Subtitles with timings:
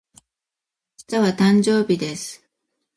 [1.11, 2.43] 明日は、誕生日です。